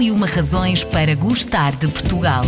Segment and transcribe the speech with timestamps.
[0.00, 2.42] E uma razões para gostar de Portugal.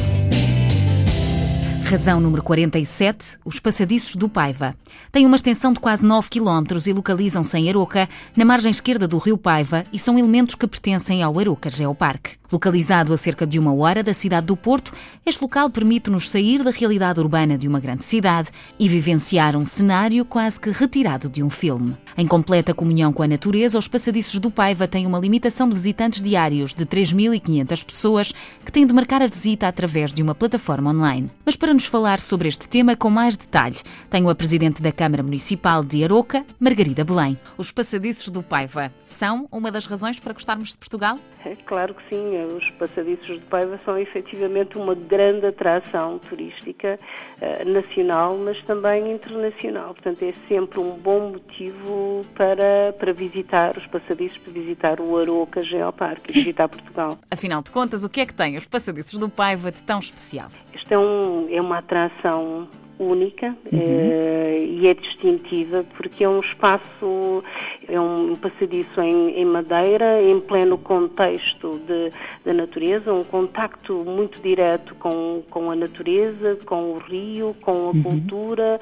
[1.85, 4.75] Razão número 47, os passadiços do Paiva.
[5.11, 9.19] Têm uma extensão de quase 9 km e localizam-se em Aroca, na margem esquerda do
[9.19, 12.42] rio Paiva, e são elementos que pertencem ao Aroca Geoparque.
[12.53, 14.93] Localizado a cerca de uma hora da cidade do Porto,
[15.25, 20.23] este local permite-nos sair da realidade urbana de uma grande cidade e vivenciar um cenário
[20.23, 21.97] quase que retirado de um filme.
[22.15, 26.21] Em completa comunhão com a natureza, os passadiços do Paiva têm uma limitação de visitantes
[26.21, 31.31] diários de 3.500 pessoas que têm de marcar a visita através de uma plataforma online.
[31.47, 33.79] Mas para nos falar sobre este tema com mais detalhe,
[34.11, 37.39] tenho a Presidente da Câmara Municipal de Aroca, Margarida Belém.
[37.57, 41.19] Os passadiços do Paiva são uma das razões para gostarmos de Portugal?
[41.45, 46.99] É claro que sim, os passadiços de Paiva são efetivamente uma grande atração turística
[47.41, 49.95] eh, nacional, mas também internacional.
[49.95, 55.63] Portanto, é sempre um bom motivo para, para visitar os passadiços, para visitar o Aroca
[55.63, 57.19] Geoparque e visitar Portugal.
[57.31, 60.49] Afinal de contas, o que é que tem os passadiços do Paiva de tão especial?
[60.75, 63.79] Isto é, um, é uma atração única uhum.
[63.79, 67.43] uh, e é distintiva porque é um espaço,
[67.89, 72.11] é um passadiço em, em madeira, em pleno contexto de,
[72.45, 77.91] da natureza, um contacto muito direto com, com a natureza, com o rio, com a
[77.91, 78.03] uhum.
[78.03, 78.81] cultura,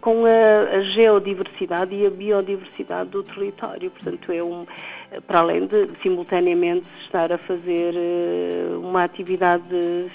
[0.00, 3.90] com a, a geodiversidade e a biodiversidade do território.
[3.90, 4.66] Portanto, é um
[5.26, 9.64] para além de simultaneamente estar a fazer eh, uma atividade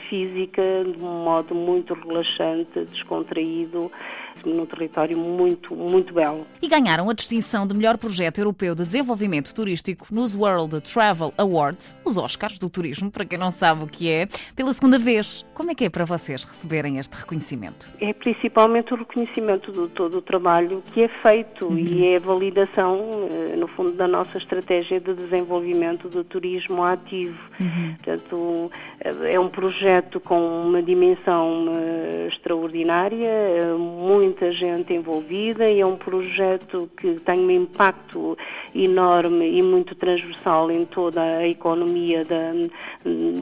[0.08, 3.92] física de um modo muito relaxante, descontraído,
[4.46, 6.46] num território muito, muito belo.
[6.62, 11.96] E ganharam a distinção de melhor projeto europeu de desenvolvimento turístico nos World Travel Awards,
[12.04, 15.46] os Oscars do turismo, para quem não sabe o que é, pela segunda vez.
[15.54, 17.92] Como é que é para vocês receberem este reconhecimento?
[18.00, 21.78] É principalmente o reconhecimento de todo o trabalho que é feito uhum.
[21.78, 27.38] e é a validação, eh, no fundo, da nossa estratégia de desenvolvimento do turismo ativo.
[27.60, 27.96] Uhum.
[27.96, 28.72] Portanto,
[29.24, 35.96] é um projeto com uma dimensão eh, extraordinária, eh, muita gente envolvida e é um
[35.96, 38.38] projeto que tem um impacto
[38.76, 42.54] enorme e muito transversal em toda a economia, da,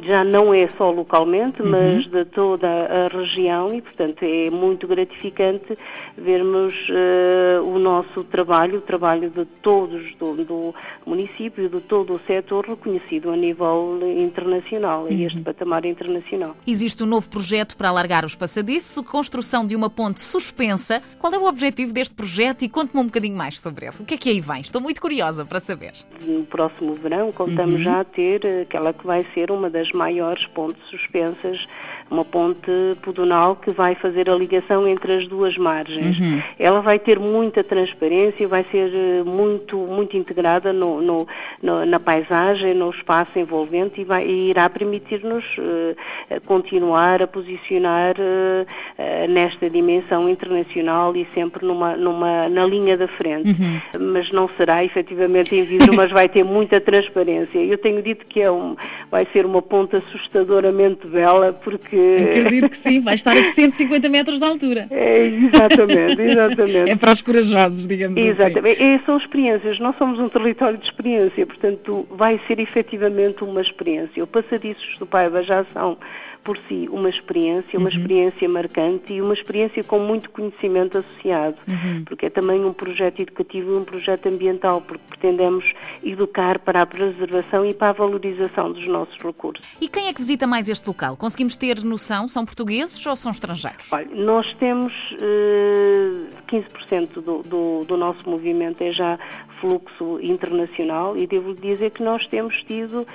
[0.03, 1.69] já não é só localmente, uhum.
[1.69, 5.77] mas de toda a região e, portanto, é muito gratificante
[6.17, 12.19] vermos uh, o nosso trabalho, o trabalho de todos do, do município, de todo o
[12.19, 15.09] setor reconhecido a nível internacional, uhum.
[15.09, 16.55] a este patamar internacional.
[16.65, 21.37] Existe um novo projeto para alargar os passadiços, construção de uma ponte suspensa qual é
[21.37, 23.95] o objetivo deste projeto e conte-me um bocadinho mais sobre ele.
[23.99, 24.61] O que é que aí vem?
[24.61, 25.91] Estou muito curiosa para saber.
[26.21, 27.83] No próximo verão contamos uhum.
[27.83, 31.67] já a ter aquela que vai ser uma das maiores pontes suspensas
[32.11, 32.69] uma ponte
[33.03, 36.19] pedonal que vai fazer a ligação entre as duas margens.
[36.19, 36.41] Uhum.
[36.59, 41.27] Ela vai ter muita transparência, vai ser eh, muito, muito integrada no, no,
[41.63, 48.15] no na paisagem, no espaço envolvente e, vai, e irá permitir-nos uh, continuar a posicionar
[48.19, 53.49] uh, nesta dimensão internacional e sempre numa, numa, na linha da frente.
[53.49, 53.81] Uhum.
[54.11, 57.57] Mas não será efetivamente em vidro, mas vai ter muita transparência.
[57.57, 58.75] Eu tenho dito que é um,
[59.09, 64.39] vai ser uma ponte assustadoramente bela porque Acredito que sim, vai estar a 150 metros
[64.39, 64.87] de altura.
[64.89, 66.89] É, exatamente, exatamente.
[66.89, 68.59] é para os corajosos, digamos exatamente.
[68.59, 68.83] assim.
[68.83, 74.23] Exatamente, são experiências, nós somos um território de experiência, portanto vai ser efetivamente uma experiência.
[74.23, 75.97] O Passadiços do Paiva já são
[76.43, 77.95] por si uma experiência, uma uhum.
[77.95, 82.03] experiência marcante e uma experiência com muito conhecimento associado, uhum.
[82.05, 86.85] porque é também um projeto educativo e um projeto ambiental, porque pretendemos educar para a
[86.85, 89.65] preservação e para a valorização dos nossos recursos.
[89.79, 91.15] E quem é que visita mais este local?
[91.15, 92.27] Conseguimos ter noção?
[92.27, 93.91] São portugueses ou são estrangeiros?
[93.91, 99.19] Olha, nós temos uh, eh, 15% do, do, do nosso movimento é já
[99.61, 103.05] fluxo internacional e devo dizer que nós temos tido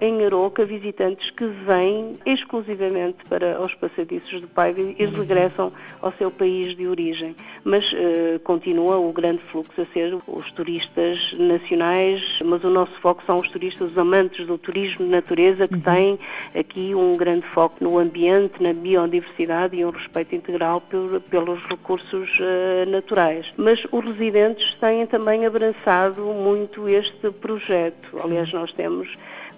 [0.00, 5.12] em Aroca visitantes que vêm exclusivamente para os passadiços do Paiva e uhum.
[5.12, 7.34] regressam ao seu país de origem.
[7.64, 13.22] Mas uh, continua o grande fluxo a ser os turistas nacionais, mas o nosso foco
[13.26, 15.80] são os turistas, os amantes do turismo de natureza que uhum.
[15.80, 16.18] têm
[16.54, 20.82] aqui um grande foco no ambiente, na biodiversidade e um respeito integral
[21.30, 23.52] pelos recursos uh, naturais.
[23.56, 25.95] Mas os residentes têm também abraçado
[26.34, 28.18] muito este projeto.
[28.22, 29.08] Aliás, nós temos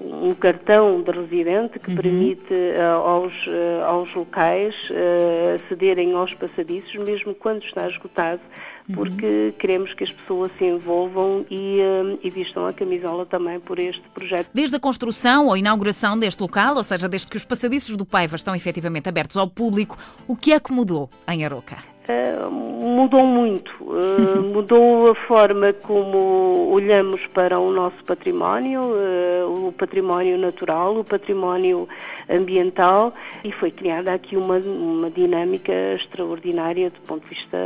[0.00, 1.96] um cartão de residente que uhum.
[1.96, 8.40] permite uh, aos, uh, aos locais uh, acederem aos passadiços, mesmo quando está esgotado,
[8.88, 8.94] uhum.
[8.94, 9.52] porque uhum.
[9.58, 11.80] queremos que as pessoas se envolvam e,
[12.22, 14.48] e, vistam a camisola também por este projeto.
[14.54, 18.36] Desde a construção ou inauguração deste local, ou seja, desde que os passadiços do Paiva
[18.36, 19.98] estão efetivamente abertos ao público,
[20.28, 21.97] o que é que mudou em Aroca?
[22.08, 23.70] Uh, mudou muito.
[23.82, 31.04] Uh, mudou a forma como olhamos para o nosso património, uh, o património natural, o
[31.04, 31.86] património
[32.30, 33.12] ambiental
[33.44, 37.58] e foi criada aqui uma, uma dinâmica extraordinária do ponto de vista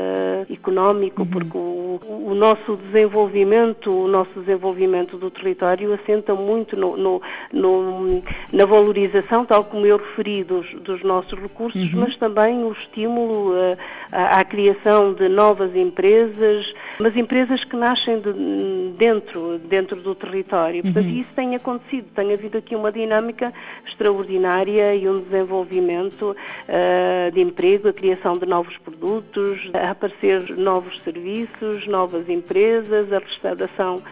[0.51, 1.29] económico, uhum.
[1.29, 7.23] porque o, o, nosso desenvolvimento, o nosso desenvolvimento do território assenta muito no, no,
[7.53, 8.23] no
[8.53, 12.01] na valorização, tal como eu referi, dos, dos nossos recursos, uhum.
[12.01, 13.53] mas também o estímulo
[14.11, 18.33] à, à criação de novas empresas, mas empresas que nascem de,
[18.97, 20.83] dentro, dentro do território.
[20.83, 21.21] Portanto, uhum.
[21.21, 23.53] isso tem acontecido, tem havido aqui uma dinâmica
[23.87, 30.99] extraordinária e um desenvolvimento uh, de emprego, a criação de novos produtos, a aparecer novos
[31.01, 34.03] serviços, novas empresas, a restauração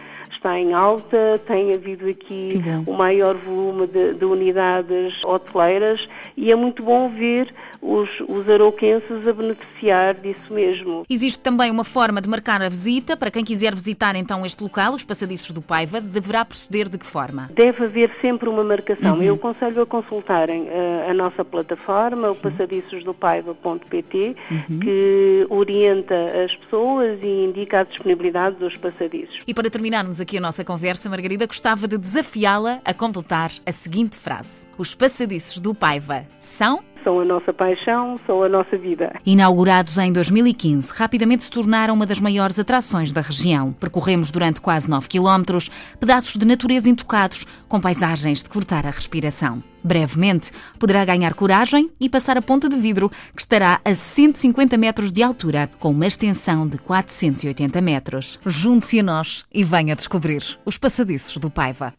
[0.41, 6.51] está em alta, tem havido aqui o um maior volume de, de, unidades hoteleiras e
[6.51, 11.03] é muito bom ver os, os arauquenses a beneficiar disso mesmo.
[11.07, 13.15] Existe também uma forma de marcar a visita.
[13.15, 17.05] Para quem quiser visitar então este local, os Passadiços do Paiva, deverá proceder de que
[17.05, 17.49] forma?
[17.53, 19.17] Deve haver sempre uma marcação.
[19.17, 19.23] Uhum.
[19.23, 22.37] Eu aconselho a consultarem uh, a nossa plataforma, Sim.
[22.37, 24.79] o passadissosdopaiva.pt, uhum.
[24.79, 29.37] que orienta as pessoas e indica a disponibilidade dos passadiços.
[29.47, 33.71] E para terminarmos aqui aqui a nossa conversa, Margarida gostava de desafiá-la a completar a
[33.73, 39.13] seguinte frase: Os passadiços do Paiva são são a nossa paixão, são a nossa vida.
[39.25, 43.73] Inaugurados em 2015, rapidamente se tornaram uma das maiores atrações da região.
[43.73, 45.69] Percorremos durante quase 9 quilómetros
[45.99, 49.63] pedaços de natureza intocados, com paisagens de cortar a respiração.
[49.83, 55.11] Brevemente, poderá ganhar coragem e passar a ponte de vidro, que estará a 150 metros
[55.11, 58.39] de altura, com uma extensão de 480 metros.
[58.45, 61.93] Junte-se a nós e venha descobrir os passadiços do Paiva.